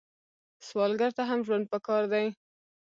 سوالګر 0.67 1.11
ته 1.17 1.23
هم 1.29 1.39
ژوند 1.45 1.65
پکار 1.73 2.03
دی 2.11 2.25